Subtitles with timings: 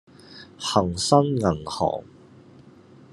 [0.57, 2.03] 恒生銀行